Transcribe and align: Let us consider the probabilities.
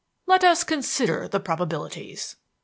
Let 0.25 0.43
us 0.43 0.63
consider 0.63 1.27
the 1.27 1.39
probabilities. 1.39 2.35